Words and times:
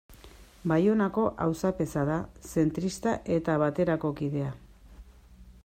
Baionako 0.71 1.25
auzapeza 1.45 2.05
da, 2.11 2.17
zentrista 2.53 3.13
eta 3.39 3.59
Baterako 3.65 4.11
kidea. 4.23 4.49